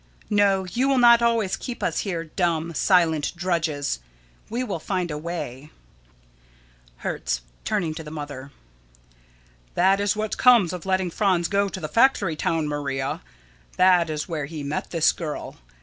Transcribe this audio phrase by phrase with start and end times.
[0.31, 3.99] No, you will not always keep us here, dumb, silent drudges.
[4.49, 5.69] We will find a way.
[7.05, 8.51] Hertz: [Turning to the mother.]
[9.75, 13.21] That is what comes of letting Franz go to a factory town, Maria.
[13.77, 15.57] That is where he met this girl.